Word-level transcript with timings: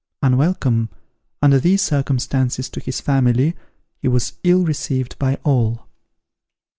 Unwelcome, 0.23 0.89
under 1.43 1.59
these 1.59 1.79
circumstances, 1.83 2.69
to 2.71 2.79
his 2.79 2.99
family, 2.99 3.55
he 3.99 4.07
was 4.07 4.33
ill 4.43 4.65
received 4.65 5.15
by 5.19 5.35
all. 5.43 5.85